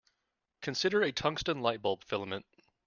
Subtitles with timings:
[0.61, 2.47] Consider a tungsten light-bulb filament.